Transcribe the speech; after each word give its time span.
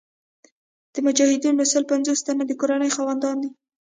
د 0.93 0.95
مجاهدینو 1.05 1.63
سل 1.71 1.83
پنځوس 1.91 2.19
تنه 2.27 2.43
د 2.47 2.51
کورنۍ 2.61 2.89
خاوندان 2.95 3.35
دي. 3.43 3.49